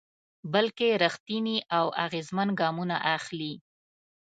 [0.53, 3.53] بلکې رېښتيني او اغېزمن ګامونه اخلي.